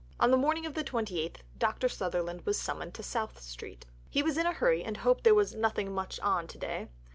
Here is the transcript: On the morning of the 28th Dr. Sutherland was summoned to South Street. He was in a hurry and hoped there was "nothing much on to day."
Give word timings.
On 0.19 0.31
the 0.31 0.35
morning 0.37 0.65
of 0.65 0.73
the 0.73 0.83
28th 0.83 1.41
Dr. 1.59 1.87
Sutherland 1.87 2.43
was 2.43 2.57
summoned 2.59 2.95
to 2.95 3.03
South 3.03 3.39
Street. 3.39 3.85
He 4.09 4.23
was 4.23 4.35
in 4.35 4.47
a 4.47 4.53
hurry 4.53 4.83
and 4.83 4.97
hoped 4.97 5.23
there 5.23 5.35
was 5.35 5.53
"nothing 5.53 5.93
much 5.93 6.19
on 6.21 6.47
to 6.47 6.57
day." 6.57 6.87